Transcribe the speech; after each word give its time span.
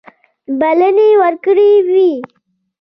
بلنې 0.59 1.07
ورکړي 1.21 1.71
وې. 1.87 2.09